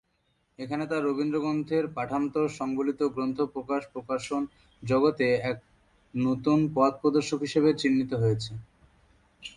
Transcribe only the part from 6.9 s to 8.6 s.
প্রদর্শক হিসাবে চিহ্নিত হয়েছে।